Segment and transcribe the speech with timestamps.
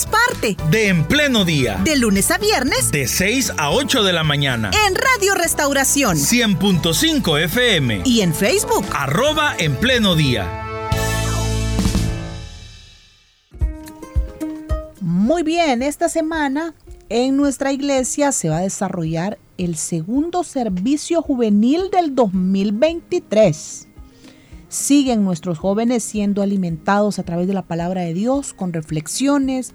[0.00, 1.80] seamos parte de En Pleno Día.
[1.84, 2.90] De lunes a viernes.
[2.90, 4.70] De 6 a 8 de la mañana.
[4.86, 6.16] En Radio Restauración.
[6.16, 8.02] 100.5 FM.
[8.04, 8.84] Y en Facebook.
[8.92, 10.66] Arroba En Pleno Día.
[15.00, 16.74] Muy bien, esta semana
[17.08, 23.89] en nuestra iglesia se va a desarrollar el segundo servicio juvenil del 2023
[24.70, 29.74] siguen nuestros jóvenes siendo alimentados a través de la palabra de Dios, con reflexiones,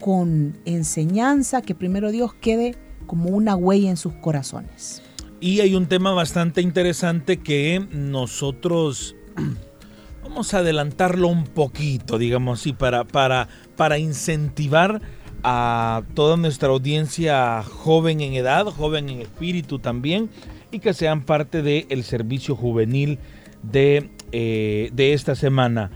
[0.00, 5.02] con enseñanza, que primero Dios quede como una huella en sus corazones.
[5.40, 9.16] Y hay un tema bastante interesante que nosotros
[10.22, 15.02] vamos a adelantarlo un poquito, digamos así, para, para, para incentivar
[15.42, 20.30] a toda nuestra audiencia joven en edad, joven en espíritu también,
[20.70, 23.18] y que sean parte del servicio juvenil
[23.62, 25.90] de eh, de esta semana.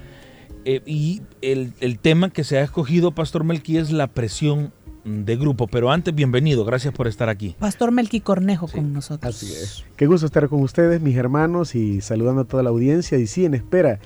[0.65, 4.73] Eh, y el, tema que se ha escogido, Pastor Melqui, es la presión
[5.05, 5.67] de grupo.
[5.67, 7.57] Pero antes, bienvenido, gracias por estar aquí.
[7.59, 9.35] Pastor Melqui Cornejo con nosotros.
[9.35, 9.85] Así es.
[9.97, 13.19] Qué gusto estar con ustedes, mis hermanos, y saludando a toda la audiencia.
[13.19, 14.01] Y sí, en espera.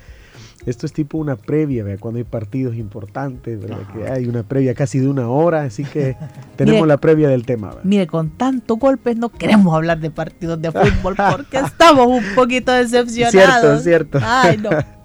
[0.67, 2.01] Esto es tipo una previa, ¿verdad?
[2.01, 3.81] cuando hay partidos importantes, ¿verdad?
[3.93, 6.17] que hay una previa casi de una hora, así que
[6.57, 7.77] tenemos la previa del tema.
[7.85, 12.73] Mire, con tantos golpes no queremos hablar de partidos de fútbol porque estamos un poquito
[12.73, 13.83] decepcionados.
[13.83, 14.19] Cierto, cierto.
[14.23, 14.71] Ay, no.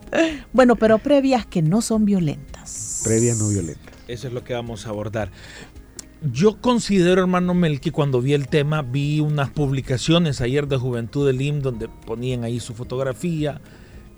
[0.53, 3.01] Bueno, pero previas que no son violentas.
[3.03, 3.93] Previas no violentas.
[4.07, 5.29] Eso es lo que vamos a abordar.
[6.21, 11.25] Yo considero, hermano Mel, que cuando vi el tema, vi unas publicaciones ayer de Juventud
[11.25, 13.61] del IM donde ponían ahí su fotografía,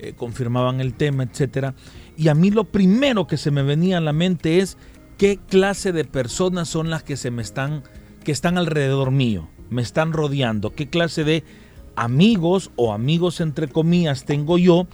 [0.02, 1.76] eh, confirmaban el tema, etcétera.
[2.16, 4.76] Y a mí lo primero que se me venía a la mente es
[5.16, 7.84] qué clase de personas son las que se me están,
[8.24, 11.44] que están alrededor mío, me están rodeando, qué clase de
[11.94, 14.88] amigos o amigos entre comillas tengo yo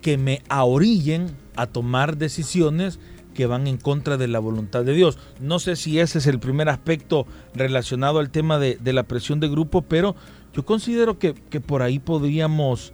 [0.00, 3.00] que me ahorillen a tomar decisiones
[3.34, 5.18] que van en contra de la voluntad de Dios.
[5.40, 9.48] No sé si ese es el primer aspecto relacionado al tema de, la presión de
[9.48, 10.14] grupo, pero
[10.54, 12.92] yo considero que, que por ahí podríamos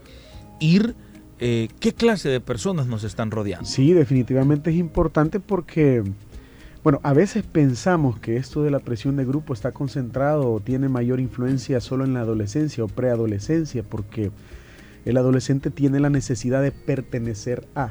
[0.60, 0.96] ir
[1.40, 3.66] eh, ¿qué clase de personas nos están rodeando?
[3.66, 6.02] Sí, definitivamente es importante porque,
[6.82, 10.88] bueno, a veces pensamos que esto de la presión de grupo está concentrado o tiene
[10.88, 14.30] mayor influencia solo en la adolescencia o preadolescencia, porque
[15.04, 17.90] el adolescente tiene la necesidad de pertenecer a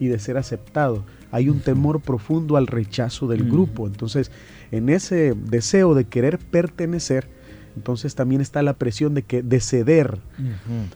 [0.00, 1.04] y de ser aceptado.
[1.30, 3.86] Hay un temor profundo al rechazo del grupo.
[3.86, 4.32] Entonces,
[4.72, 7.28] en ese deseo de querer pertenecer,
[7.76, 10.18] entonces también está la presión de que de ceder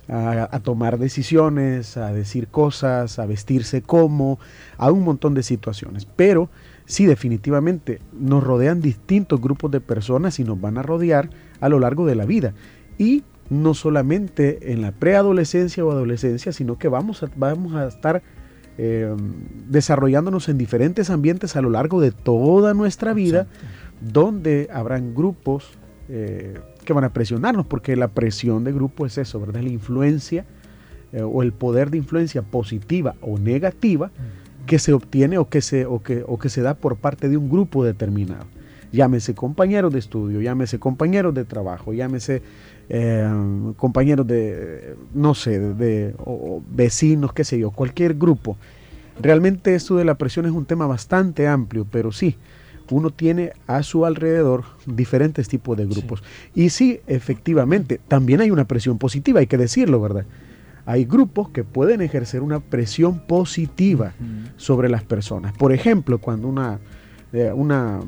[0.08, 4.38] a, tomar decisiones, a decir cosas, a vestirse como,
[4.76, 6.04] a un montón de situaciones.
[6.04, 6.50] Pero
[6.84, 11.30] sí, definitivamente nos rodean distintos grupos de personas y nos van a rodear
[11.60, 12.54] a lo largo de la vida.
[12.98, 18.22] Y no solamente en la preadolescencia o adolescencia, sino que vamos a, vamos a estar
[18.78, 19.14] eh,
[19.68, 23.46] desarrollándonos en diferentes ambientes a lo largo de toda nuestra vida,
[24.00, 25.78] donde habrán grupos
[26.08, 29.62] eh, que van a presionarnos, porque la presión de grupo es eso, ¿verdad?
[29.62, 30.44] La influencia
[31.12, 34.10] eh, o el poder de influencia positiva o negativa
[34.66, 37.36] que se obtiene o que se, o que, o que se da por parte de
[37.36, 38.46] un grupo determinado.
[38.92, 42.42] Llámese compañeros de estudio, llámese compañeros de trabajo, llámese
[42.88, 43.28] eh,
[43.76, 46.14] compañeros de, no sé, de,
[46.70, 48.56] vecinos, qué sé yo, cualquier grupo.
[49.20, 52.36] Realmente esto de la presión es un tema bastante amplio, pero sí,
[52.90, 56.22] uno tiene a su alrededor diferentes tipos de grupos.
[56.54, 60.26] Y sí, efectivamente, también hay una presión positiva, hay que decirlo, ¿verdad?
[60.86, 64.12] Hay grupos que pueden ejercer una presión positiva
[64.56, 65.54] sobre las personas.
[65.56, 66.78] Por ejemplo, cuando una,
[67.32, 68.00] eh, una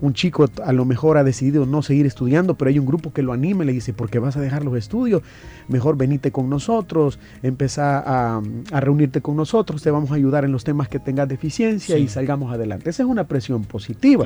[0.00, 3.22] un chico a lo mejor ha decidido no seguir estudiando, pero hay un grupo que
[3.22, 5.22] lo anima y le dice, ¿por qué vas a dejar los estudios?
[5.68, 8.02] Mejor venite con nosotros, empieza
[8.36, 8.40] a,
[8.80, 12.52] reunirte con nosotros, te vamos a ayudar en los temas que tengas deficiencia y salgamos
[12.52, 12.90] adelante.
[12.90, 14.24] Esa es una presión positiva.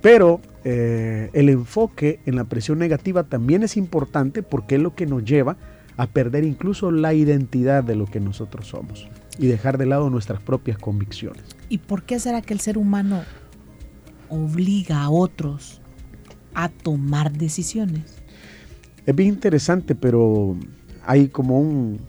[0.00, 5.06] Pero eh, el enfoque en la presión negativa también es importante porque es lo que
[5.06, 5.56] nos lleva
[5.96, 9.08] a perder incluso la identidad de lo que nosotros somos
[9.38, 11.42] y dejar de lado nuestras propias convicciones.
[11.68, 13.22] ¿Y por qué será que el ser humano
[14.28, 15.80] obliga a otros
[16.54, 18.18] a tomar decisiones.
[19.06, 20.56] Es bien interesante, pero
[21.06, 22.00] hay como un,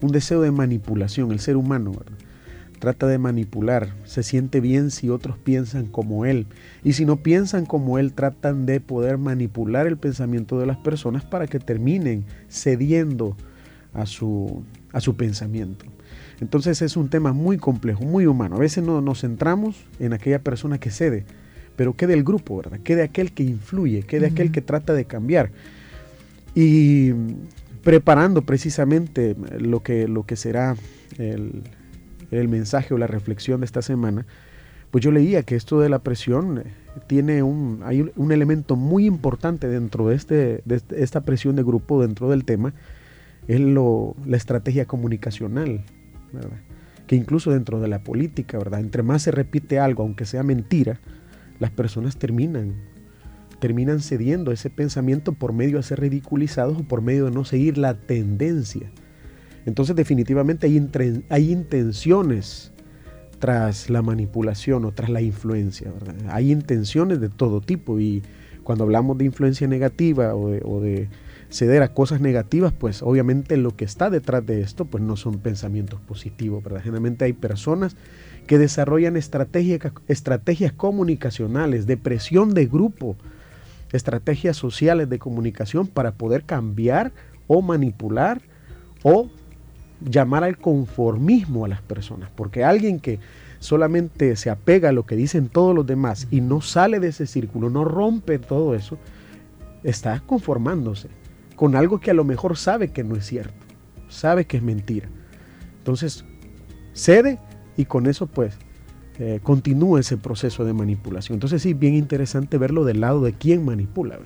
[0.00, 1.32] deseo de manipulación.
[1.32, 1.92] El ser humano
[2.78, 6.46] trata de manipular, se siente bien si otros piensan como él.
[6.84, 11.24] Y si no piensan como él, tratan de poder manipular el pensamiento de las personas
[11.24, 13.36] para que terminen cediendo
[13.92, 14.62] a su,
[14.92, 15.84] a su pensamiento.
[16.40, 18.56] Entonces es un tema muy complejo, muy humano.
[18.56, 21.24] A veces no, nos centramos en aquella persona que cede,
[21.76, 22.80] pero ¿qué del grupo, verdad?
[22.82, 24.02] ¿Qué de aquel que influye?
[24.02, 25.50] ¿Qué de aquel que trata de cambiar?
[26.54, 27.12] Y
[27.84, 30.76] preparando precisamente lo que, lo que será
[31.18, 31.62] el,
[32.30, 34.26] el mensaje o la reflexión de esta semana,
[34.90, 36.64] pues yo leía que esto de la presión
[37.06, 42.02] tiene un, hay un elemento muy importante dentro de, este, de esta presión de grupo,
[42.02, 42.72] dentro del tema,
[43.46, 45.84] es lo, la estrategia comunicacional,
[47.06, 48.80] que incluso dentro de la política, ¿verdad?
[48.80, 51.00] entre más se repite algo, aunque sea mentira,
[51.58, 52.74] las personas terminan,
[53.58, 57.78] terminan cediendo ese pensamiento por medio de ser ridiculizados o por medio de no seguir
[57.78, 58.90] la tendencia.
[59.66, 62.72] Entonces definitivamente hay, hay intenciones
[63.40, 65.92] tras la manipulación o tras la influencia.
[66.28, 68.22] Hay intenciones de todo tipo y
[68.62, 71.08] cuando hablamos de influencia negativa o de,
[71.50, 75.38] ceder a cosas negativas, pues obviamente lo que está detrás de esto pues no son
[75.38, 76.62] pensamientos positivos.
[76.62, 76.80] ¿verdad?
[76.80, 77.96] Generalmente hay personas
[78.46, 83.16] que desarrollan estrategias, estrategias comunicacionales, de presión de grupo,
[83.92, 87.12] estrategias sociales de comunicación para poder cambiar
[87.48, 88.40] o manipular
[89.02, 89.28] o
[90.00, 93.18] llamar al conformismo a las personas, porque alguien que
[93.58, 97.26] solamente se apega a lo que dicen todos los demás y no sale de ese
[97.26, 98.96] círculo, no rompe todo eso,
[99.82, 101.08] está conformándose
[101.60, 103.52] con algo que a lo mejor sabe que no es cierto,
[104.08, 105.10] sabe que es mentira.
[105.76, 106.24] Entonces,
[106.94, 107.38] cede
[107.76, 108.54] y con eso pues
[109.18, 111.36] eh, continúa ese proceso de manipulación.
[111.36, 114.18] Entonces sí, bien interesante verlo del lado de quién manipula.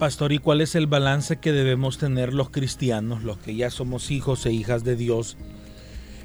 [0.00, 4.10] Pastor, ¿y cuál es el balance que debemos tener los cristianos, los que ya somos
[4.10, 5.36] hijos e hijas de Dios?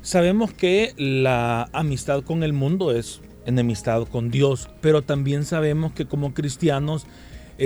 [0.02, 6.08] Sabemos que la amistad con el mundo es enemistad con Dios, pero también sabemos que
[6.08, 7.06] como cristianos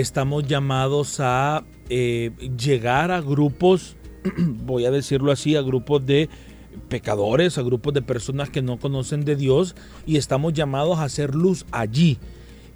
[0.00, 3.96] estamos llamados a eh, llegar a grupos,
[4.36, 6.28] voy a decirlo así, a grupos de
[6.90, 11.34] pecadores, a grupos de personas que no conocen de Dios y estamos llamados a hacer
[11.34, 12.18] luz allí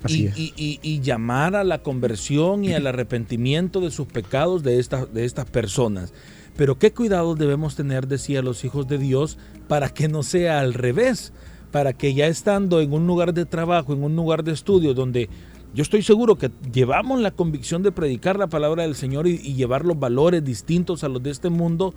[0.08, 4.78] y, y, y, y, llamar a la conversión y al arrepentimiento de sus pecados de,
[4.78, 6.14] esta, de estas personas.
[6.56, 9.36] Pero qué cuidados debemos tener, decía los hijos de Dios,
[9.68, 11.34] para que no sea al revés,
[11.70, 15.28] para que ya estando en un lugar de trabajo, en un lugar de estudio, donde
[15.72, 19.84] yo estoy seguro que llevamos la convicción de predicar la palabra del Señor y, llevar
[19.84, 21.94] los valores distintos a los de este mundo,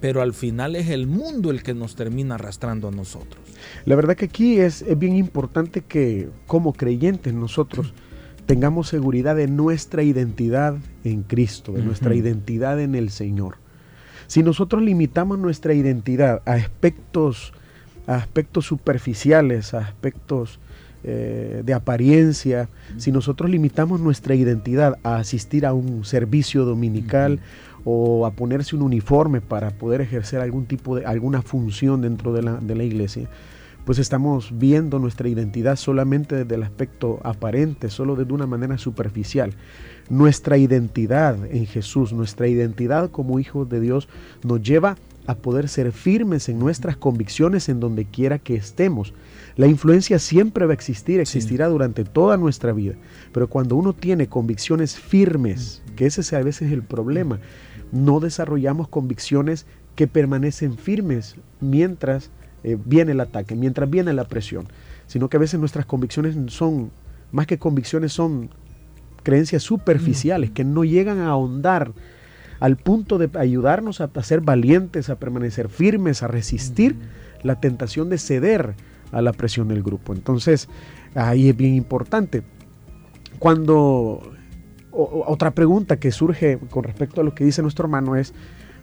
[0.00, 3.42] pero al final es el mundo el que nos termina arrastrando a nosotros.
[3.84, 7.94] La verdad que aquí es, es bien importante que como creyentes nosotros
[8.46, 11.86] tengamos seguridad de nuestra identidad en Cristo, de uh -huh.
[11.86, 13.56] nuestra identidad en el Señor.
[14.28, 17.52] Si nosotros limitamos nuestra identidad a aspectos,
[18.06, 20.60] a aspectos superficiales, a aspectos
[21.04, 27.36] eh, de apariencia, si nosotros limitamos nuestra identidad a asistir a un servicio dominical, uh
[27.36, 32.32] -huh o a ponerse un uniforme para poder ejercer algún tipo de alguna función dentro
[32.32, 33.28] de la, de la, iglesia,
[33.84, 39.54] pues estamos viendo nuestra identidad solamente desde el aspecto aparente, solo desde una manera superficial.
[40.10, 44.08] Nuestra identidad en Jesús, nuestra identidad como hijos de Dios
[44.42, 44.96] nos lleva
[45.26, 49.12] a poder ser firmes en nuestras convicciones en donde quiera que estemos.
[49.56, 51.72] La influencia siempre va a existir, existirá sí.
[51.72, 52.94] durante toda nuestra vida,
[53.32, 57.40] pero cuando uno tiene convicciones firmes, que ese es a veces el problema,
[57.92, 62.30] no desarrollamos convicciones que permanecen firmes mientras
[62.62, 64.68] eh, viene el ataque, mientras viene la presión,
[65.06, 66.90] sino que a veces nuestras convicciones son,
[67.32, 68.50] más que convicciones, son
[69.22, 71.92] creencias superficiales que no llegan a ahondar
[72.60, 76.96] al punto de ayudarnos a, a ser valientes, a permanecer firmes, a resistir
[77.42, 78.74] la tentación de ceder
[79.12, 80.12] a la presión del grupo.
[80.12, 80.68] Entonces,
[81.14, 82.42] ahí es bien importante.
[83.38, 84.22] Cuando
[84.96, 88.32] o, otra pregunta que surge con respecto a lo que dice nuestro hermano es,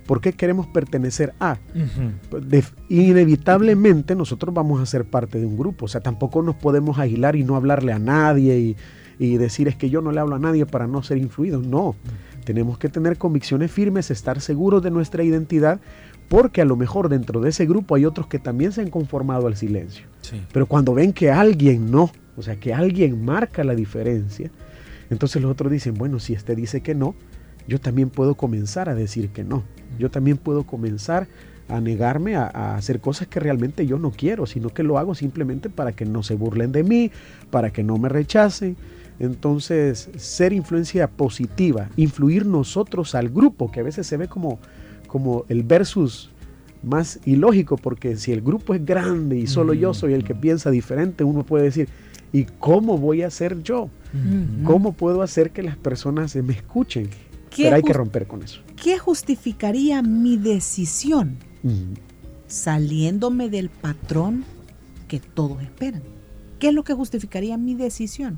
[0.05, 1.57] ¿por qué queremos pertenecer a?
[1.73, 2.39] Uh -huh.
[2.41, 6.99] de, inevitablemente nosotros vamos a ser parte de un grupo, o sea, tampoco nos podemos
[6.99, 8.77] aislar y no hablarle a nadie y,
[9.17, 11.89] y decir es que yo no le hablo a nadie para no ser influido, no.
[11.89, 11.95] Uh -huh.
[12.43, 15.79] Tenemos que tener convicciones firmes, estar seguros de nuestra identidad,
[16.27, 19.47] porque a lo mejor dentro de ese grupo hay otros que también se han conformado
[19.47, 20.05] al silencio.
[20.21, 20.41] Sí.
[20.51, 24.51] Pero cuando ven que alguien no, o sea, que alguien marca la diferencia,
[25.09, 27.15] entonces los otros dicen, bueno, si este dice que no,
[27.67, 29.63] yo también puedo comenzar a decir que no.
[29.97, 31.27] Yo también puedo comenzar
[31.69, 35.15] a negarme a, a, hacer cosas que realmente yo no quiero, sino que lo hago
[35.15, 37.12] simplemente para que no se burlen de mí,
[37.51, 38.75] para que no me rechacen.
[39.23, 44.59] Entonces, ser influencia positiva, influir nosotros al grupo, que a veces se ve como,
[45.07, 46.29] como el versus
[46.83, 50.69] más ilógico, porque si el grupo es grande y solo yo soy el que piensa
[50.71, 51.87] diferente, uno puede decir,
[52.33, 53.89] ¿y cómo voy a ser yo?
[54.65, 57.09] ¿Cómo puedo hacer que las personas me escuchen?
[57.55, 58.59] Pero hay que romper con eso.
[58.75, 61.37] ¿Qué justificaría mi decisión
[62.47, 64.43] saliéndome del patrón
[65.07, 66.01] que todos esperan?
[66.59, 68.37] ¿Qué es lo que justificaría mi decisión?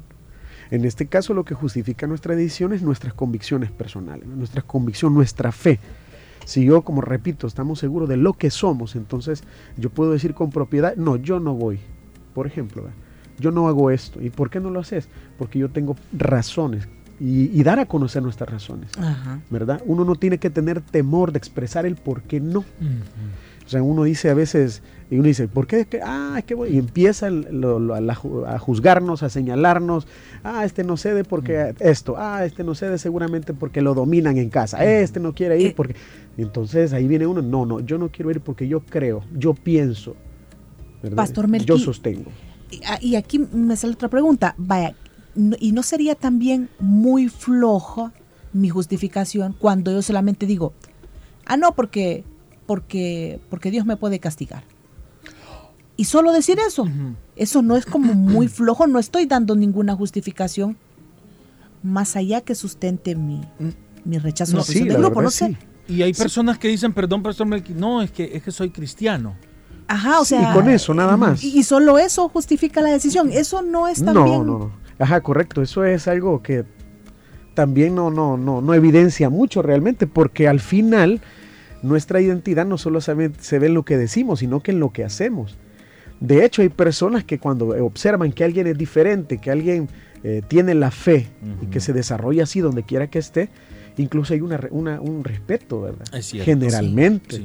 [0.72, 5.52] En este caso lo que justifica nuestra decisión es nuestras convicciones personales, nuestra convicción, nuestra
[5.52, 5.80] fe.
[6.46, 9.44] Si yo, como repito, estamos seguros de lo que somos, entonces
[9.78, 11.80] yo puedo decir con propiedad, no, yo no voy.
[12.34, 12.84] Por ejemplo,
[13.40, 14.22] yo no hago esto.
[14.22, 15.10] ¿Y por qué no lo haces?
[15.38, 16.88] Porque yo tengo razones
[17.20, 18.92] y, dar a conocer nuestras razones,
[19.50, 19.82] ¿verdad?
[19.86, 22.60] Uno no tiene que tener temor de expresar el por qué no.
[23.66, 25.88] O sea, uno dice a veces, y uno dice, ¿por qué?
[26.04, 26.70] Ah, es que voy.
[26.70, 30.08] Y empieza a, juzgarnos, a señalarnos.
[30.44, 32.16] Ah, este no cede porque esto.
[32.18, 34.84] Ah, este no cede seguramente porque lo dominan en casa.
[34.84, 35.74] Este no quiere ir eh.
[35.78, 35.96] porque...
[36.38, 40.16] entonces ahí viene uno, no, no, yo no quiero ir porque yo creo, yo pienso.
[41.16, 42.32] Pastor Melqui, Yo sostengo.
[43.00, 44.56] Y aquí me sale otra pregunta.
[44.58, 44.96] Vaya,
[45.60, 48.12] y no sería también muy flojo
[48.54, 50.74] mi justificación cuando yo solamente digo,
[51.46, 52.24] ah, no, porque,
[52.66, 54.64] porque, porque Dios me puede castigar.
[55.98, 56.88] Y solo decir eso,
[57.36, 60.78] eso no es como muy flojo, no estoy dando ninguna justificación
[61.84, 63.42] más allá que sustente mi,
[64.04, 65.56] mi rechazo a la grupo, no sé.
[65.88, 69.36] Y hay personas que dicen, perdón, pastor no, es que, es que soy cristiano.
[69.88, 70.50] Ajá, o sea.
[70.50, 71.44] Y con eso, nada más.
[71.44, 73.30] Y, solo eso justifica la decisión.
[73.32, 74.40] Eso no es también.
[74.40, 74.72] No, no, no.
[74.98, 75.62] Ajá, correcto.
[75.62, 76.66] Eso es algo que
[77.54, 81.22] también no, no, no, no evidencia mucho realmente, porque al final
[81.82, 85.04] nuestra identidad no solo se ve, en lo que decimos, sino que en lo que
[85.04, 85.56] hacemos.
[86.20, 89.90] De hecho, hay personas que cuando observan que alguien es diferente, que alguien
[90.24, 91.28] eh, tiene la fe
[91.62, 93.50] y que se desarrolla así donde quiera que esté,
[93.98, 96.06] incluso hay una, un respeto, ¿verdad?
[96.22, 97.44] Generalmente.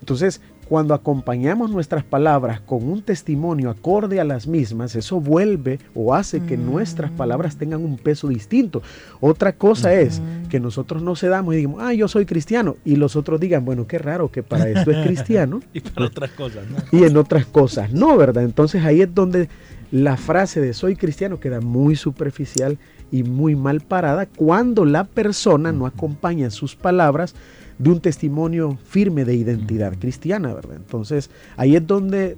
[0.00, 6.14] Entonces, cuando acompañamos nuestras palabras con un testimonio acorde a las mismas, eso vuelve o
[6.14, 7.16] hace que nuestras mm.
[7.16, 8.82] palabras tengan un peso distinto.
[9.20, 13.16] Otra cosa es que nosotros no cedamos y digamos, ah, yo soy cristiano, y los
[13.16, 15.60] otros digan, bueno, qué raro que para esto es cristiano.
[15.72, 16.76] y para otras cosas, ¿no?
[16.98, 18.44] Y en otras cosas, no, ¿verdad?
[18.44, 19.48] Entonces ahí es donde
[19.90, 22.78] la frase de soy cristiano queda muy superficial
[23.12, 27.34] y muy mal parada cuando la persona no acompaña sus palabras
[27.78, 30.76] de un testimonio firme de identidad cristiana, ¿verdad?
[30.76, 32.36] Entonces, ahí es donde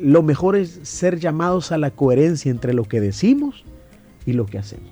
[0.00, 3.64] lo mejor es ser llamados a la coherencia entre lo que decimos
[4.24, 4.90] y lo que hacemos.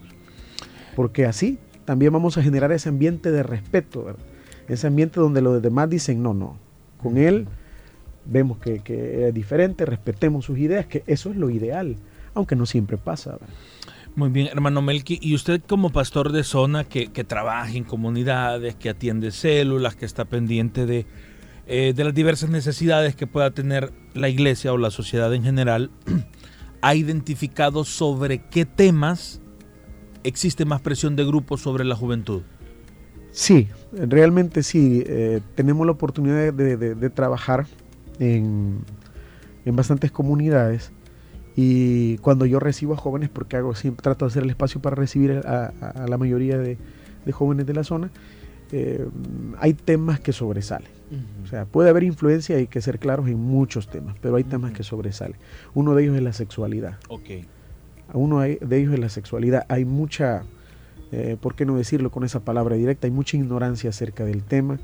[0.94, 4.24] Porque así también vamos a generar ese ambiente de respeto, ¿verdad?
[4.68, 6.58] Ese ambiente donde los demás dicen, no, no,
[7.02, 7.46] con él
[8.26, 11.96] vemos que, que es diferente, respetemos sus ideas, que eso es lo ideal,
[12.34, 13.32] aunque no siempre pasa.
[13.32, 13.48] ¿verdad?
[14.18, 15.20] Muy bien, hermano Melqui.
[15.22, 20.24] Y usted como pastor de zona que, trabaja en comunidades, que atiende células, que está
[20.24, 21.06] pendiente de,
[21.68, 25.92] eh, de las diversas necesidades que pueda tener la iglesia o la sociedad en general,
[26.82, 29.40] ¿ha identificado sobre qué temas
[30.24, 32.42] existe más presión de grupo sobre la juventud?
[33.30, 35.04] Sí, realmente sí.
[35.06, 37.68] Eh, tenemos la oportunidad de, trabajar
[38.18, 38.84] en,
[39.64, 40.90] en bastantes comunidades
[41.60, 44.94] y cuando yo recibo a jóvenes, porque hago siempre trato de hacer el espacio para
[44.94, 46.78] recibir a, la mayoría de,
[47.32, 48.12] jóvenes de la zona,
[48.70, 49.04] eh,
[49.58, 50.88] hay temas que sobresalen.
[51.42, 54.70] O sea, puede haber influencia, hay que ser claros en muchos temas, pero hay temas
[54.70, 55.34] que sobresalen.
[55.74, 56.98] Uno de ellos es la sexualidad.
[57.08, 57.44] Okay.
[58.12, 59.66] Uno de ellos es la sexualidad.
[59.68, 60.44] Hay mucha,
[61.10, 63.08] eh, ¿por qué no decirlo con esa palabra directa?
[63.08, 64.78] Hay mucha ignorancia acerca del tema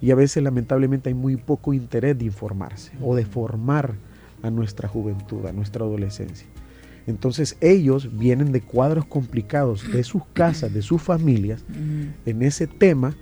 [0.00, 3.94] y a veces lamentablemente hay muy poco interés de informarse o de formar
[4.42, 6.46] a nuestra juventud, a nuestra adolescencia.
[7.06, 11.64] Entonces ellos vienen de cuadros complicados de sus casas, de sus familias,
[12.24, 13.14] en ese tema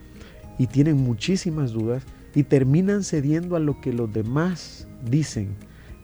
[0.58, 2.04] y tienen muchísimas dudas
[2.34, 5.54] y terminan cediendo a lo que los demás dicen.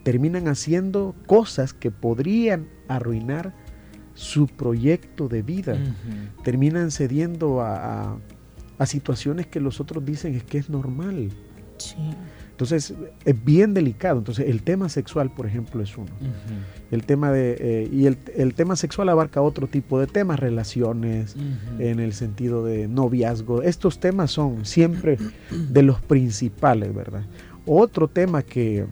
[0.05, 3.55] Terminan haciendo cosas que podrían arruinar
[4.14, 5.79] su proyecto de vida.
[6.45, 8.19] Terminan cediendo a,
[8.79, 11.31] a, situaciones que los otros dicen es que es normal.
[11.79, 11.97] Sí.
[12.61, 12.93] Entonces,
[13.25, 14.19] es bien delicado.
[14.19, 16.11] Entonces, el tema sexual, por ejemplo, es uno.
[16.90, 17.57] El tema de.
[17.59, 21.37] Eh, y el, tema sexual abarca otro tipo de temas, relaciones,
[21.79, 23.62] en el sentido de noviazgo.
[23.62, 25.17] Estos temas son siempre
[25.50, 27.23] de los principales, ¿verdad?
[27.64, 28.85] Otro tema que,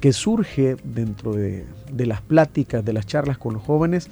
[0.00, 4.08] que surge dentro de, las pláticas, de las charlas con los jóvenes,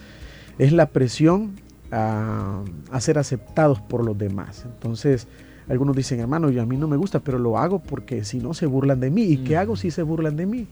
[0.59, 1.52] es la presión
[1.90, 4.67] a, a ser aceptados por los demás.
[4.67, 5.29] Entonces,
[5.71, 8.55] algunos dicen, hermano, yo a mí no me gusta, pero lo hago porque si no
[8.55, 9.23] se burlan de mí.
[9.23, 10.67] ¿Y qué hago si se burlan de mí?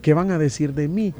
[0.00, 1.12] ¿Qué van a decir de mí?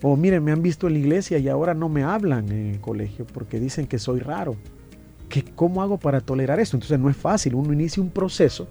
[0.00, 2.80] O miren, me han visto en la iglesia y ahora no me hablan en el
[2.80, 4.54] colegio porque dicen que soy raro.
[5.28, 6.76] ¿Qué, ¿Cómo hago para tolerar esto?
[6.76, 7.56] Entonces no es fácil.
[7.56, 8.68] Uno inicia un proceso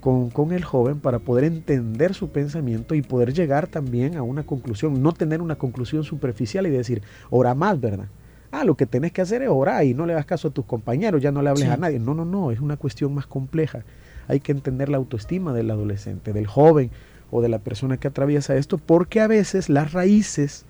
[0.00, 4.44] con, con, el joven para poder entender su pensamiento y poder llegar también a una
[4.44, 5.02] conclusión.
[5.02, 8.06] No tener una conclusión superficial y decir, ora más, ¿verdad?
[8.52, 10.64] Ah, lo que tenés que hacer es orar y no le das caso a tus
[10.64, 11.70] compañeros, ya no le hables Sí.
[11.70, 11.98] a nadie.
[11.98, 13.84] No, no, no, es una cuestión más compleja.
[14.28, 16.90] Hay que entender la autoestima del adolescente, del joven
[17.30, 20.66] o de la persona que atraviesa esto, porque a veces las raíces,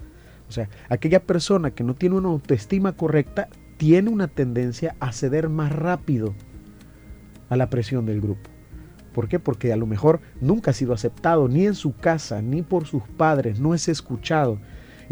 [0.49, 5.49] o sea, aquella persona que no tiene una autoestima correcta, tiene una tendencia a ceder
[5.49, 6.35] más rápido
[7.49, 8.49] a la presión del grupo.
[9.13, 9.39] ¿Por qué?
[9.39, 13.03] Porque a lo mejor nunca ha sido aceptado ni en su casa, ni por sus
[13.03, 14.59] padres, no es escuchado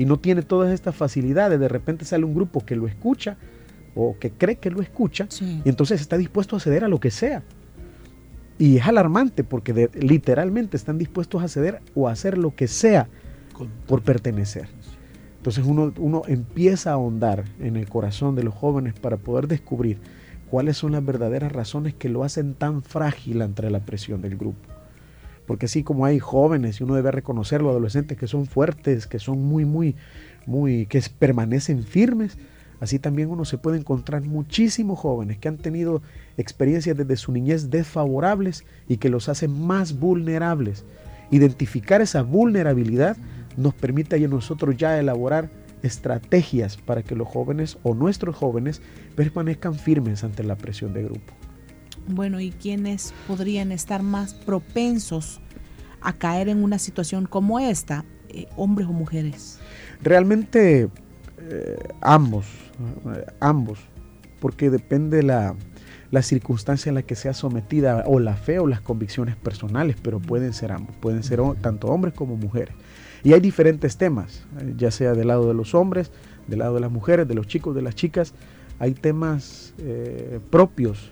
[0.00, 1.60] y no tiene todas estas facilidades.
[1.60, 3.36] De repente sale un grupo que lo escucha
[3.94, 5.60] o que cree que lo escucha Sí.
[5.64, 7.42] y entonces está dispuesto a ceder a lo que sea.
[8.58, 12.66] Y es alarmante porque de- literalmente están dispuestos a ceder o a hacer lo que
[12.68, 13.08] sea
[13.86, 14.68] por pertenecer.
[15.36, 19.98] Entonces uno, uno empieza a ahondar en el corazón de los jóvenes para poder descubrir
[20.50, 24.58] cuáles son las verdaderas razones que lo hacen tan frágil ante la presión del grupo.
[25.50, 29.42] Porque así como hay jóvenes, y uno debe reconocerlo, adolescentes que son fuertes, que son
[29.42, 29.96] muy, muy,
[30.46, 32.38] muy, que permanecen firmes,
[32.78, 36.02] así también uno se puede encontrar muchísimos jóvenes que han tenido
[36.36, 40.84] experiencias desde su niñez desfavorables y que los hacen más vulnerables.
[41.32, 43.16] Identificar esa vulnerabilidad
[43.56, 45.50] nos permite a nosotros ya elaborar
[45.82, 48.82] estrategias para que los jóvenes o nuestros jóvenes
[49.16, 51.49] permanezcan firmes ante la presión de grupo.
[52.10, 55.40] Bueno, ¿y quiénes podrían estar más propensos
[56.00, 58.04] a caer en una situación como esta?
[58.28, 59.60] Eh, ¿Hombres o mujeres?
[60.02, 60.88] Realmente
[61.38, 62.46] eh, ambos,
[63.14, 63.78] eh, ambos,
[64.40, 65.54] porque depende la,
[66.10, 70.18] la circunstancia en la que sea sometida o la fe o las convicciones personales, pero
[70.18, 72.74] pueden ser ambos, pueden ser tanto hombres como mujeres.
[73.22, 76.10] Y hay diferentes temas, ya sea del lado de los hombres,
[76.48, 78.34] del lado de las mujeres, de los chicos, de las chicas,
[78.78, 81.10] hay temas eh, propios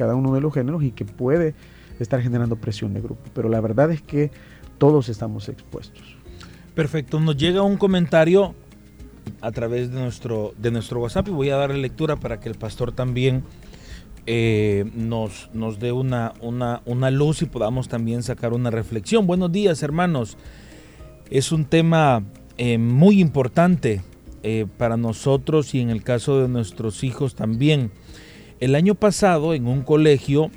[0.00, 1.54] cada uno de los géneros y que puede
[1.98, 4.30] estar generando presión de grupo, pero la verdad es que
[4.78, 6.16] todos estamos expuestos.
[6.74, 8.54] Perfecto, nos llega un comentario
[9.42, 12.54] a través de nuestro, de nuestro WhatsApp y voy a darle lectura para que el
[12.54, 13.44] pastor también
[14.24, 19.26] eh, nos, nos dé una, una, una luz y podamos también sacar una reflexión.
[19.26, 20.38] Buenos días hermanos,
[21.28, 22.24] es un tema
[22.56, 24.00] eh, muy importante
[24.42, 27.90] eh, para nosotros y en el caso de nuestros hijos también.
[28.60, 30.50] El año pasado en un colegio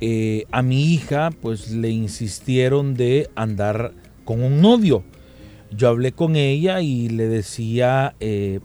[0.00, 3.92] eh, a mi hija pues le insistieron de andar
[4.24, 5.04] con un novio.
[5.70, 8.60] Yo hablé con ella y le decía, eh,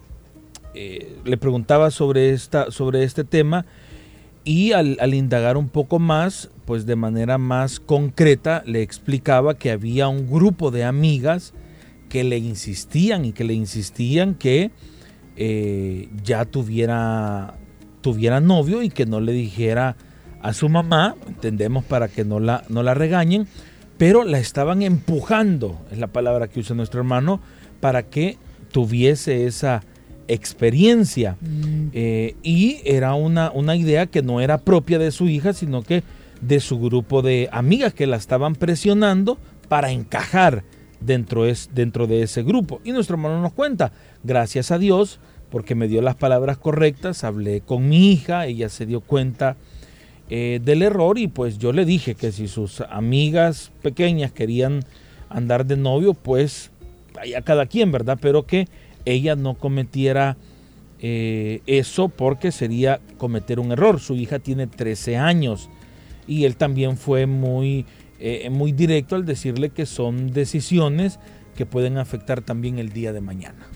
[0.74, 3.66] eh, le preguntaba sobre, esta, sobre este tema
[4.46, 10.08] y al, indagar un poco más, pues de manera más concreta, le explicaba que había
[10.08, 11.54] un grupo de amigas
[12.08, 14.72] que le insistían y que le insistían que
[16.24, 17.56] ya tuviera,
[18.06, 19.96] tuviera novio y que no le dijera
[20.40, 23.48] a su mamá, entendemos para que no la, no la regañen,
[23.98, 27.40] pero la estaban empujando, es la palabra que usa nuestro hermano,
[27.80, 28.38] para que
[28.72, 29.82] tuviese esa
[30.28, 31.36] experiencia.
[31.94, 36.04] Eh, y era una, una idea que no era propia de su hija, sino que
[36.42, 40.64] de su grupo de amigas que la estaban presionando para encajar
[41.00, 42.82] dentro, es, dentro de ese grupo.
[42.84, 47.62] Y nuestro hermano nos cuenta, gracias a Dios, porque me dio las palabras correctas, hablé
[47.62, 49.56] con mi hija, ella se dio cuenta
[50.30, 54.84] eh, del error y pues yo le dije que si sus amigas pequeñas querían
[55.30, 56.72] andar de novio, pues
[57.20, 58.18] allá cada quien, ¿verdad?
[58.22, 58.68] Pero que
[59.06, 60.38] ella no cometiera
[61.00, 64.00] eh, eso porque sería cometer un error.
[64.00, 65.70] Su hija tiene 13 años
[66.28, 67.86] y él también fue muy,
[68.20, 71.20] eh, muy directo al decirle que son decisiones
[71.56, 73.68] que pueden afectar también el día de mañana.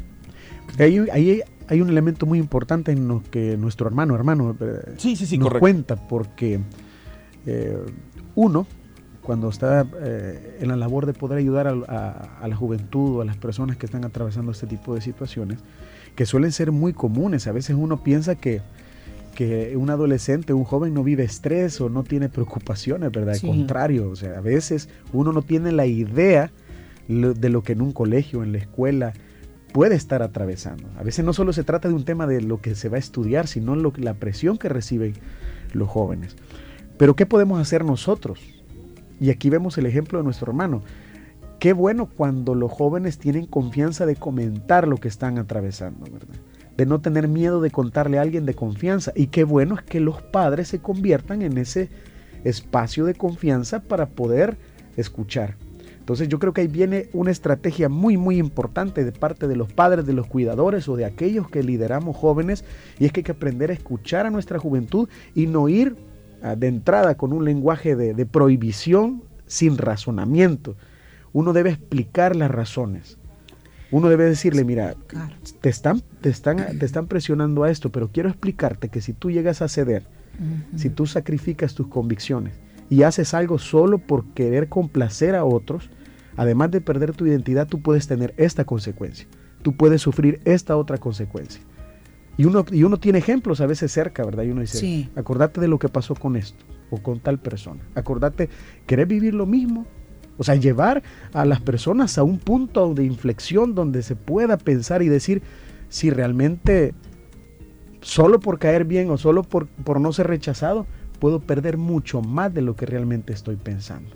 [0.77, 5.15] Ahí, ahí hay un elemento muy importante en lo que nuestro hermano, hermano, eh, Sí,
[5.15, 5.60] sí, sí, nos correcto.
[5.60, 6.60] cuenta, porque
[7.45, 7.77] eh,
[8.36, 8.65] uno,
[9.21, 13.21] cuando está eh, en la labor de poder ayudar a, a- a la juventud o
[13.21, 15.60] a las personas que están atravesando este tipo de situaciones,
[16.15, 18.62] que suelen ser muy comunes, a veces uno piensa que,
[19.36, 23.34] que un adolescente, un joven no vive estrés o no tiene preocupaciones, ¿verdad?
[23.36, 23.47] Al Sí.
[23.47, 26.51] contrario, o sea, a veces uno no tiene la idea
[27.08, 29.13] de lo que en un colegio, en la escuela,
[29.71, 30.89] puede estar atravesando.
[30.97, 32.99] A veces no solo se trata de un tema de lo que se va a
[32.99, 35.13] estudiar, sino la presión que reciben
[35.73, 36.36] los jóvenes.
[36.97, 38.39] Pero ¿qué podemos hacer nosotros?
[39.19, 40.82] Y aquí vemos el ejemplo de nuestro hermano.
[41.60, 46.05] Qué bueno cuando los jóvenes tienen confianza de comentar lo que están atravesando.
[46.77, 49.12] De no tener miedo de contarle a alguien de confianza.
[49.15, 51.89] Y qué bueno es que los padres se conviertan en ese
[52.43, 54.58] espacio de confianza para poder
[54.95, 55.55] escuchar.
[56.10, 59.72] Entonces yo creo que ahí viene una estrategia muy muy importante de parte de los
[59.72, 62.65] padres, de los cuidadores o de aquellos que lideramos jóvenes
[62.98, 65.95] y es que hay que aprender a escuchar a nuestra juventud y no ir
[66.41, 70.76] ah, de entrada con un lenguaje de, de prohibición sin razonamiento.
[71.32, 73.19] Uno debe explicar las razones.
[73.91, 74.95] Uno debe decirle, mira,
[75.62, 79.30] te están, te, están, te están presionando a esto, pero quiero explicarte que si tú
[79.30, 80.08] llegas a ceder,
[80.76, 82.56] si tú sacrificas tus convicciones
[82.89, 85.91] y haces algo solo por querer complacer a otros,
[86.39, 89.28] además de perder tu identidad, tú puedes tener esta consecuencia.
[89.62, 91.62] Tú puedes sufrir esta otra consecuencia.
[92.38, 94.43] Y uno, y uno tiene ejemplos a veces cerca, ¿verdad?
[94.43, 97.82] Y uno dice, acordate de lo que pasó con esto o con tal persona.
[97.93, 98.47] Acordate,
[98.88, 99.86] ¿querés vivir lo mismo?
[100.38, 105.02] O sea, llevar a las personas a un punto de inflexión donde se pueda pensar
[105.02, 105.41] y decir
[105.89, 106.93] si realmente
[107.99, 110.88] solo por caer bien o solo por, por no ser rechazado,
[111.19, 114.15] puedo perder mucho más de lo que realmente estoy pensando.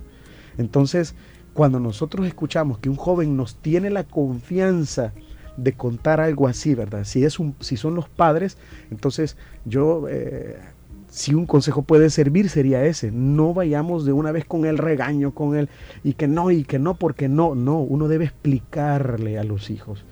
[0.58, 1.16] Entonces,
[1.54, 5.14] cuando nosotros escuchamos que un joven nos tiene la confianza
[5.58, 7.04] de contar algo así, ¿verdad?
[7.04, 8.58] Si, es un, si son los padres,
[8.90, 10.58] entonces yo, eh,
[11.10, 13.12] si un consejo puede servir, sería ese.
[13.12, 15.70] No vayamos de una vez con el regaño, con él,
[16.04, 20.06] y que no, y que no, porque no, no, uno debe explicarle a los hijos.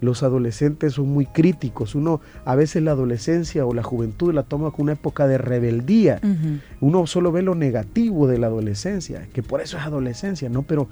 [0.00, 1.94] Los adolescentes son muy críticos.
[1.94, 6.20] Uno a veces la adolescencia o la juventud la toma como una época de rebeldía.
[6.80, 10.62] Uno solo ve lo negativo de la adolescencia, que por eso es adolescencia, ¿no?
[10.62, 10.88] Pero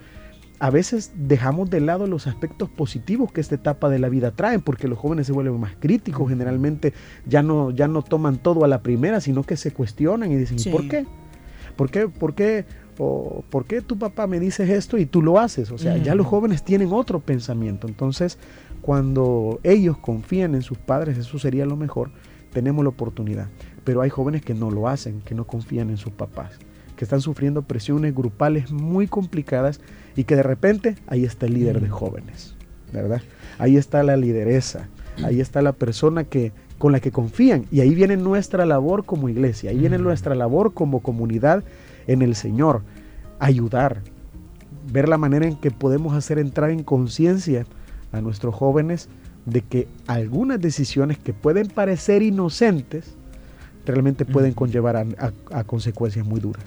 [0.59, 4.59] a veces dejamos de lado los aspectos positivos que esta etapa de la vida trae,
[4.59, 6.95] porque los jóvenes se vuelven más críticos, generalmente
[7.27, 10.73] ya no, ya no toman todo a la primera, sino que se cuestionan y dicen,
[10.73, 11.07] ¿por qué?
[11.77, 12.09] ¿Por qué?
[12.09, 12.65] ¿Por qué?
[12.99, 15.71] O, ¿Por qué tu papá me dices esto y tú lo haces?
[15.71, 17.87] O sea, ya los jóvenes tienen otro pensamiento.
[17.87, 18.39] Entonces,
[18.81, 22.11] cuando ellos confían en sus padres, eso sería lo mejor,
[22.53, 23.49] tenemos la oportunidad.
[23.85, 26.53] Pero hay jóvenes que no lo hacen, que no confían en sus papás,
[26.97, 29.81] que están sufriendo presiones grupales muy complicadas
[30.17, 32.55] y que de repente ahí está el líder de jóvenes,
[32.93, 33.23] ¿verdad?
[33.59, 34.89] Ahí está la lideresa,
[35.25, 39.29] ahí está la persona que con la que confían y ahí viene nuestra labor como
[39.29, 41.65] iglesia, ahí viene nuestra labor como comunidad
[42.07, 42.83] en el Señor,
[43.39, 44.03] ayudar,
[44.93, 47.67] ver la manera en que podemos hacer entrar en conciencia
[48.13, 49.09] a nuestros jóvenes
[49.45, 53.15] de que algunas decisiones que pueden parecer inocentes
[53.85, 55.07] realmente pueden conllevar
[55.53, 56.65] a consecuencias muy duras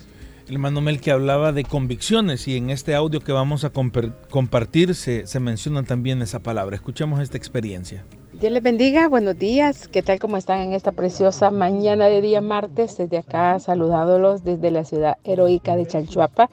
[0.49, 4.95] el hermano Mel que hablaba de convicciones y en este audio que vamos a compartir
[4.95, 6.75] se, se menciona también esa palabra.
[6.75, 8.03] Escuchemos esta experiencia.
[8.39, 12.39] Dios les bendiga, buenos días, ¿qué tal como están en esta preciosa mañana de día
[12.39, 12.95] martes?
[12.95, 16.49] Desde acá saludándolos desde la ciudad heroica de Chalchuapa.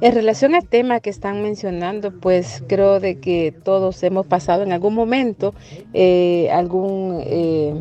[0.00, 4.72] En relación al tema que están mencionando, pues creo de que todos hemos pasado en
[4.72, 5.54] algún momento
[5.94, 7.22] eh, algún...
[7.24, 7.74] Eh,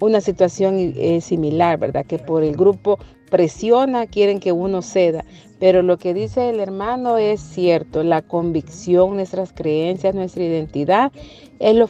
[0.00, 2.06] una situación eh, similar, ¿verdad?
[2.06, 5.24] Que por el grupo presiona, quieren que uno ceda.
[5.58, 11.12] Pero lo que dice el hermano es cierto, la convicción, nuestras creencias, nuestra identidad
[11.58, 11.88] es lo,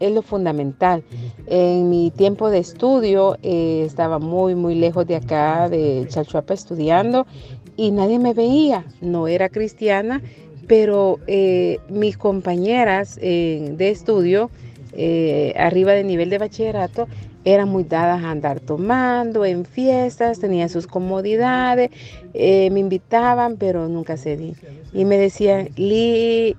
[0.00, 1.04] es lo fundamental.
[1.46, 7.26] En mi tiempo de estudio eh, estaba muy, muy lejos de acá, de Chalchuapa, estudiando
[7.76, 8.84] y nadie me veía.
[9.00, 10.20] No era cristiana,
[10.66, 14.50] pero eh, mis compañeras eh, de estudio,
[15.56, 17.06] arriba de nivel de bachillerato,
[17.46, 21.90] eran muy dadas a andar tomando en fiestas, tenían sus comodidades,
[22.34, 24.54] eh, me invitaban, pero nunca cedí.
[24.92, 26.56] Y me decían, Lee,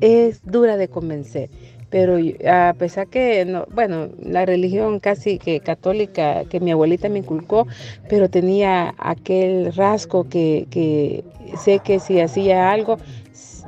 [0.00, 1.50] es dura de convencer.
[1.90, 2.16] Pero
[2.48, 7.66] a pesar que, no, bueno, la religión casi que católica que mi abuelita me inculcó,
[8.08, 11.22] pero tenía aquel rasgo que,
[11.62, 12.96] sé que si hacía algo,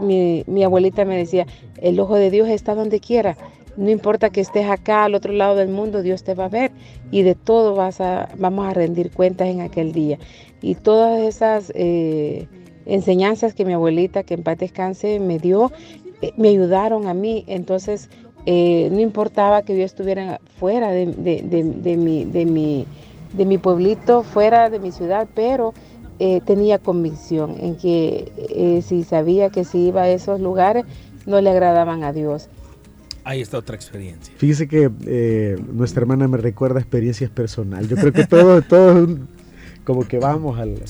[0.01, 1.47] mi abuelita me decía,
[1.83, 3.37] el ojo de Dios está donde quiera
[3.77, 6.71] no importa que estés acá al otro lado del mundo, Dios te va a ver
[7.11, 10.19] y de todo vas a, vamos a rendir cuentas en aquel día.
[10.63, 12.47] Y todas esas eh,
[12.87, 15.73] enseñanzas que mi abuelita, que en paz descanse, me dio,
[16.23, 17.45] eh, me ayudaron a mí.
[17.49, 18.11] Entonces,
[18.47, 22.87] eh, no importaba que yo estuviera fuera de, mi, de, mi,
[23.33, 25.75] de mi pueblito, fuera de mi ciudad, pero
[26.47, 30.85] tenía convicción en que si sabía que si iba a esos lugares,
[31.27, 32.49] no le agradaban a Dios.
[33.25, 34.35] Ahí está otra experiencia.
[34.37, 37.89] Fíjese que eh, nuestra hermana me recuerda experiencias personales.
[37.89, 39.09] Yo creo que todo, todo
[39.85, 40.83] como que vamos al,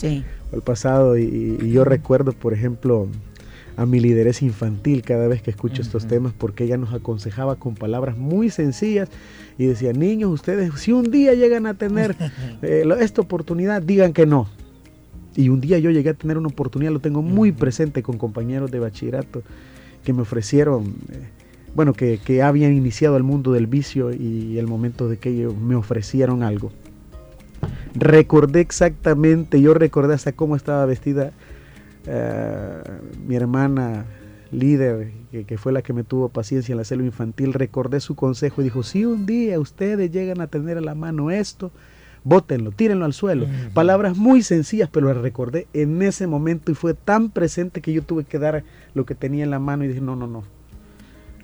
[0.52, 3.08] al pasado y, yo recuerdo, por ejemplo,
[3.76, 7.76] a mi lideresa infantil cada vez que escucho estos temas porque ella nos aconsejaba con
[7.76, 9.08] palabras muy sencillas
[9.56, 12.16] y decía, niños, ustedes si un día llegan a tener
[12.62, 14.48] eh, esta oportunidad, digan que no.
[15.36, 18.72] Y un día yo llegué a tener una oportunidad, lo tengo muy presente con compañeros
[18.72, 19.42] de bachillerato
[20.02, 20.94] que me ofrecieron...
[21.12, 21.43] Eh,
[21.74, 25.74] bueno, que, habían iniciado el mundo del vicio y el momento de que ellos me
[25.74, 26.72] ofrecieron algo.
[27.94, 31.32] Recordé exactamente, yo recordé hasta cómo estaba vestida
[32.06, 32.82] eh,
[33.26, 34.04] mi hermana
[34.50, 35.10] líder,
[35.46, 38.64] que, fue la que me tuvo paciencia en la selva infantil, recordé su consejo y
[38.64, 41.72] dijo, si un día ustedes llegan a tener a la mano esto,
[42.22, 43.46] bótenlo, tírenlo al suelo.
[43.74, 48.02] Palabras muy sencillas, pero las recordé en ese momento y fue tan presente que yo
[48.02, 50.44] tuve que dar lo que tenía en la mano y dije, no, no, no,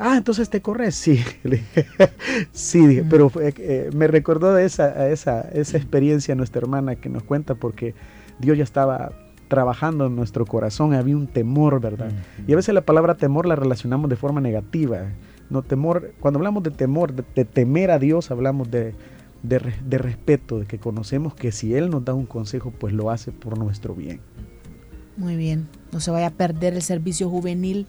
[0.03, 1.23] Ah, entonces te corres, sí.
[2.53, 7.23] sí, dije, pero eh, me recordó de esa, esa, esa experiencia nuestra hermana que nos
[7.23, 7.95] cuenta porque
[8.39, 9.13] Dios ya estaba
[9.49, 12.11] trabajando en nuestro corazón, había un temor, ¿verdad?
[12.49, 15.01] Y a veces la palabra temor la relacionamos de forma negativa.
[15.51, 18.95] No temor, cuando hablamos de temor, de, temer a Dios, hablamos de,
[19.43, 23.11] de, de, respeto, de que conocemos que si Él nos da un consejo, pues lo
[23.11, 24.21] hace por nuestro bien.
[25.19, 27.87] Muy bien, no se vaya a perder el servicio juvenil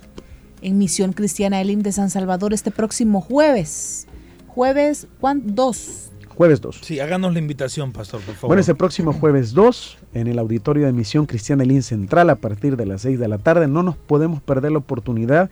[0.62, 4.08] en Misión Cristiana Elim de San Salvador este próximo jueves.
[4.48, 5.54] Jueves, ¿cuándo?
[5.54, 6.12] Dos.
[6.28, 6.80] Jueves 2.
[6.82, 8.48] Sí, háganos la invitación, pastor, por favor.
[8.50, 12.78] Bueno, este próximo jueves 2, en el auditorio de Misión Cristiana Elim Central, a partir
[12.78, 15.50] de las 6 de la tarde, no nos podemos perder la oportunidad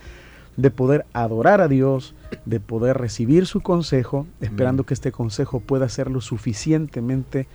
[0.58, 5.88] de poder adorar a Dios, de poder recibir su consejo, esperando que este consejo pueda
[5.90, 7.48] ser lo suficientemente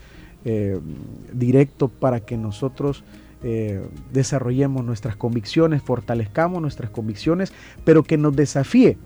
[0.45, 0.79] eh,
[1.33, 3.05] directo para que nosotros
[3.47, 7.53] eh, desarrollemos nuestras convicciones, fortalezcamos nuestras convicciones,
[7.85, 8.97] pero que nos desafíe.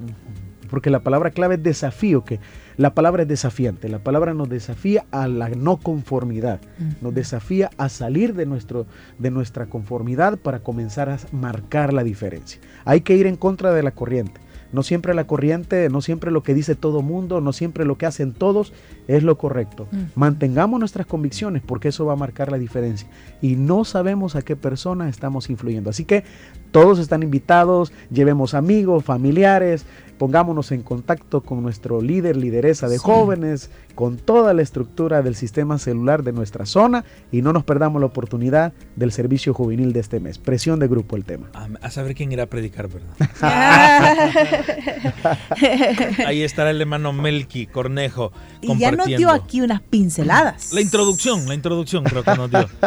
[0.70, 2.38] Porque la palabra clave es desafío, que
[2.76, 6.60] la palabra es desafiante, la palabra nos desafía a la no conformidad,
[7.00, 8.86] nos desafía a salir de, nuestro,
[9.18, 12.60] de nuestra conformidad para comenzar a marcar la diferencia.
[12.84, 14.40] Hay que ir en contra de la corriente.
[14.72, 18.06] No siempre la corriente, no siempre lo que dice todo mundo, no siempre lo que
[18.06, 18.72] hacen todos
[19.06, 19.88] es lo correcto.
[20.14, 23.08] Mantengamos nuestras convicciones porque eso va a marcar la diferencia.
[23.40, 25.90] Y no sabemos a qué persona estamos influyendo.
[25.90, 26.24] Así que
[26.70, 29.84] todos están invitados, llevemos amigos, familiares,
[30.18, 35.78] pongámonos en contacto con nuestro líder, lideresa de jóvenes, con toda la estructura del sistema
[35.78, 40.20] celular de nuestra zona y no nos perdamos la oportunidad del servicio juvenil de este
[40.20, 40.38] mes.
[40.38, 41.48] Presión de grupo el tema.
[41.80, 43.08] A, saber quién irá a predicar, ¿verdad?
[46.26, 48.32] Ahí estará el hermano Melqui Cornejo.
[48.60, 50.72] Y ya nos dio aquí unas pinceladas.
[50.72, 52.68] La introducción, la introducción creo que nos dio.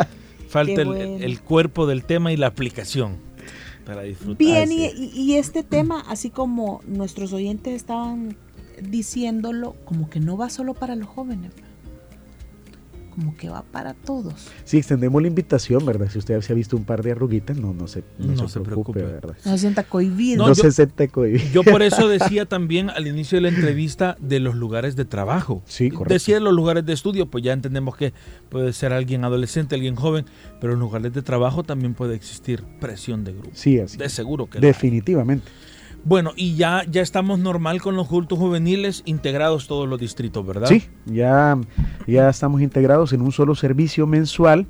[0.50, 3.31] Falta el cuerpo del tema y la aplicación
[3.86, 4.38] para disfrutar.
[4.38, 8.36] Bien, y, este tema, así como nuestros oyentes estaban
[8.82, 11.52] diciéndolo, como que no va solo para los jóvenes
[13.22, 14.48] como que va para todos.
[14.64, 16.10] Sí, extendemos la invitación, ¿verdad?
[16.10, 19.04] Si usted se ha visto un par de arruguitas, no, no se, no, se, preocupe,
[19.04, 19.38] ¿verdad?
[19.46, 20.48] No se sienta cohibido.
[20.48, 21.46] No, se sienta cohibido.
[21.54, 25.62] Yo por eso decía también al inicio de la entrevista de los lugares de trabajo.
[25.68, 26.16] Sí, correcto.
[26.16, 28.12] Decía de los lugares de estudio, pues ya entendemos que
[28.50, 30.26] puede ser alguien adolescente, alguien joven,
[30.60, 33.52] pero en lugares de trabajo también puede existir presión de grupo.
[33.54, 33.98] Sí, así.
[33.98, 35.46] De seguro que Definitivamente.
[36.04, 40.68] Bueno, y ya, ya estamos normal con los cultos juveniles integrados todos los distritos, ¿verdad?
[40.68, 41.58] Sí, ya,
[42.08, 44.66] ya estamos integrados en un solo servicio mensual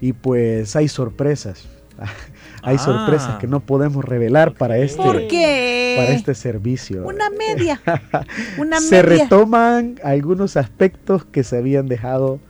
[0.00, 1.66] y pues hay sorpresas.
[2.62, 3.38] hay sorpresas ah.
[3.38, 7.06] que no podemos revelar para este, para este servicio.
[7.06, 7.80] Una media.
[8.58, 12.40] Una Se retoman algunos aspectos que se habían dejado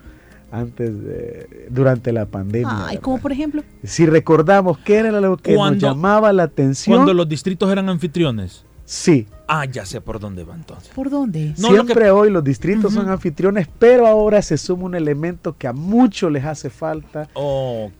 [0.54, 2.86] antes de, durante la pandemia.
[2.86, 3.62] Ay, como por ejemplo.
[3.82, 6.96] Si recordamos qué era lo que nos llamaba la atención.
[6.96, 8.64] Cuando los distritos eran anfitriones.
[8.84, 9.26] Sí.
[9.46, 10.90] Ah, ya sé por dónde va entonces.
[10.94, 11.54] ¿Por dónde?
[11.56, 16.30] Siempre hoy los distritos son anfitriones, pero ahora se suma un elemento que a muchos
[16.32, 17.28] les hace falta,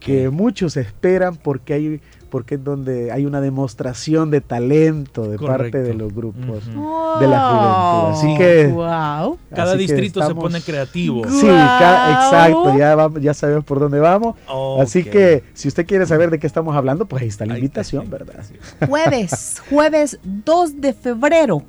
[0.00, 2.00] que muchos esperan porque hay
[2.34, 8.10] porque es donde hay una demostración de talento de parte de los grupos de la
[8.10, 8.10] juventud.
[8.10, 9.38] Así que wow.
[9.54, 11.22] cada distrito se pone creativo.
[11.28, 14.34] Sí, exacto, ya, ya sabemos por dónde vamos.
[14.80, 18.10] Así que si usted quiere saber de qué estamos hablando, pues ahí está la invitación,
[18.10, 18.44] ¿verdad?
[18.88, 21.62] Jueves, jueves 2 de febrero.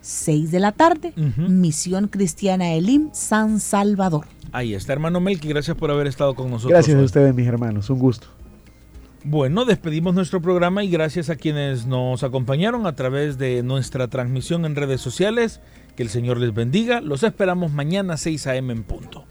[0.00, 4.26] 6 de la tarde, Misión Cristiana Elim, San Salvador.
[4.52, 6.70] Ahí está, hermano Melqui, gracias por haber estado con nosotros.
[6.70, 8.28] Gracias a ustedes, mis hermanos, un gusto.
[9.26, 14.66] Bueno, despedimos nuestro programa y gracias a quienes nos acompañaron a través de nuestra transmisión
[14.66, 15.62] en redes sociales.
[15.96, 17.00] Que el Señor les bendiga.
[17.00, 18.72] Los esperamos mañana 6 a.m.
[18.74, 19.24] en punto.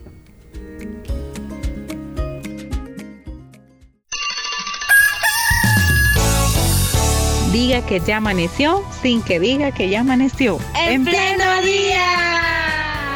[7.52, 10.58] Diga que ya amaneció sin que diga que ya amaneció.
[10.76, 12.43] En, pleno día.